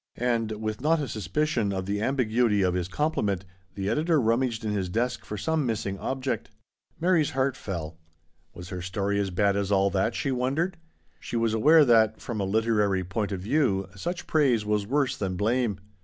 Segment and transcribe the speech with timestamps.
[0.17, 4.71] And with not a suspicion of the ambiguity of his compliment, the editor rummaged in
[4.71, 6.49] his desk for some missing object.
[6.99, 7.99] Mary's heart fell.
[8.55, 10.77] Was her story as bad as all that, she wondered?
[11.19, 15.15] She was quite aware that, from a literary point of view, such praise was worse
[15.15, 15.79] than blame.